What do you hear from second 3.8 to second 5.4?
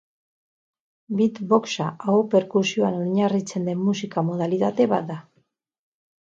musika modalitate bat da.